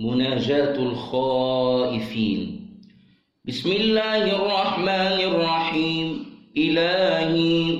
[0.00, 2.60] مناجاة الخائفين.
[3.44, 6.24] بسم الله الرحمن الرحيم.
[6.56, 7.78] إلهي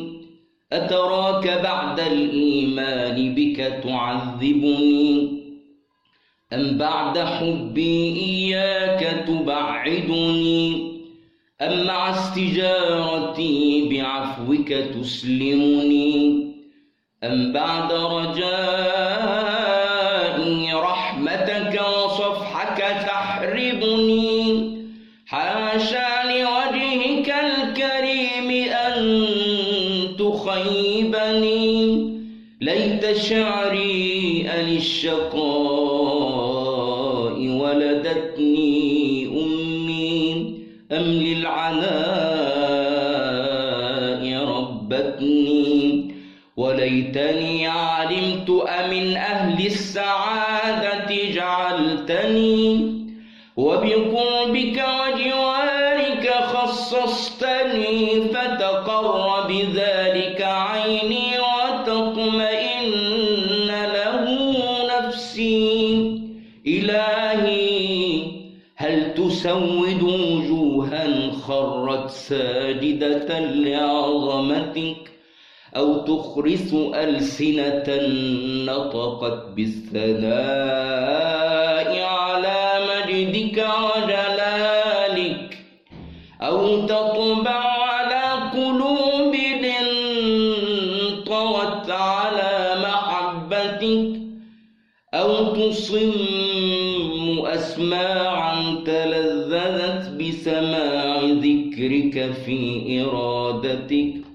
[0.72, 5.40] أتراك بعد الإيمان بك تعذبني؟
[6.52, 10.90] أم بعد حبي إياك تبعدني؟
[11.60, 16.46] أم مع استجارتي بعفوك تسلمني؟
[17.24, 19.79] أم بعد رجائي
[22.30, 24.70] رحمتك وصفحك تحربني
[25.26, 29.26] حاشا لوجهك الكريم أن
[30.18, 32.10] تخيبني.
[32.60, 35.40] ليت شعري أن الشقاء
[37.48, 40.54] ولدتني أمي.
[40.92, 41.90] أم للعناء
[44.44, 46.14] ربتني.
[46.60, 52.94] وليتني علمت أمن أهل السعادة جعلتني
[53.56, 62.90] وبقربك وجوارك خصصتني فتقر بذلك عيني وتطمئن
[63.68, 64.24] له
[64.92, 66.20] نفسي.
[66.66, 68.22] إلهي
[68.76, 75.19] هل تسود وجوها خرت ساجدة لعظمتك؟
[75.76, 77.84] أو تخرس ألسنة
[78.66, 80.30] نطقت بالثناء
[82.02, 85.58] على مجدك وجلالك
[86.42, 89.10] أو تطبع على قلوب
[91.26, 94.20] طوت على محبتك
[95.14, 96.12] أو تصم
[97.46, 102.58] أسماعا تلذذت بسماع ذكرك في
[103.02, 104.29] إرادتك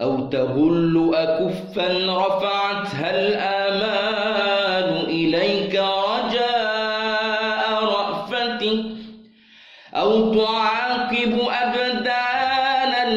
[0.00, 5.74] أو تهل أكفا رفعتها الآمال إليك
[6.10, 8.84] رجاء رأفتك
[9.94, 13.10] أو تعاقب أبدانا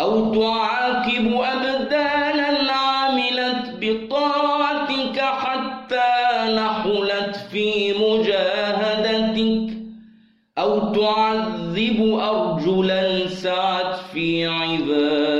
[0.00, 6.12] أو تعاقب أبدانا عملت بطاعتك حتى
[6.54, 9.76] نحلت في مجاهدتك
[10.58, 15.35] أو تعذب أرجلا سعت في عبادتك.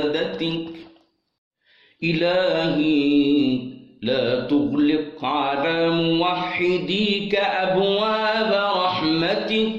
[2.03, 3.59] إلهي
[4.01, 9.71] لا تغلق على موحديك أبواب رحمتك.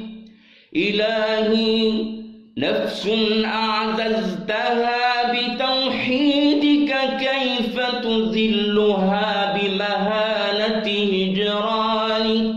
[0.76, 1.92] إلهي
[2.58, 3.08] نفس
[3.44, 12.56] أعززتها بتوحيدك كيف تذلها بمهانة هجرانك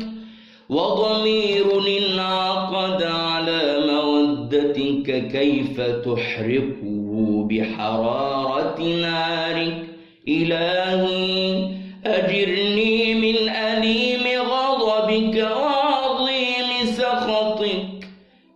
[0.70, 1.66] وضمير
[1.98, 7.11] انعقد على مودتك كيف تحرقه؟
[7.50, 9.84] بحرارة نارك.
[10.28, 11.70] إلهي
[12.06, 18.08] أجرني من أليم غضبك وعظيم سخطك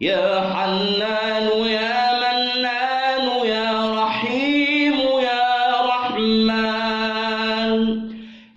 [0.01, 4.93] يا حنان يا منان يا رحيم
[5.23, 7.71] يا رحمن.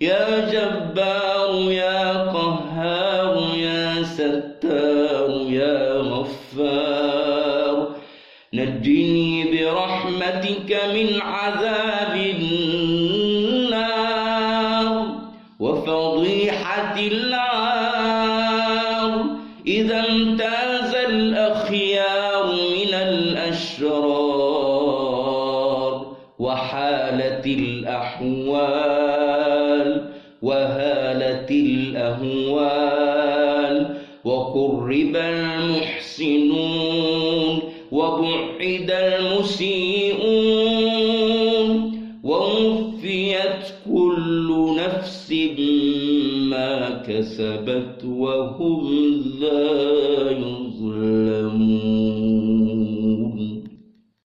[0.01, 1.98] يا جبار يا
[8.53, 12.15] نجني برحمتك من عذاب
[13.25, 13.99] النار
[15.59, 18.39] وفضيحة العار
[19.67, 24.55] إذا امتاز الأخيار من الأشرار
[26.39, 28.89] وحالت الأحوال
[30.41, 32.99] وهالت الأهوال
[34.23, 36.88] وقرب المحسنون
[37.91, 38.91] وبعد
[40.19, 40.59] المسيئون
[42.23, 45.33] ووفيت كل نفس
[46.49, 48.83] ما كسبت وهم
[49.41, 51.99] لا يظلمون